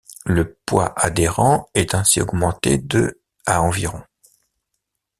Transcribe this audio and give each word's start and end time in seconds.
Le 0.25 0.57
poids 0.65 0.93
adhérent 0.97 1.69
est 1.75 1.93
ainsi 1.93 2.21
augmenté 2.23 2.79
de 2.79 3.21
à 3.45 3.61
environ. 3.61 4.01